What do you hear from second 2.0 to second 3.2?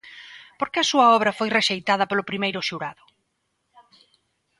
polo primeiro xurado?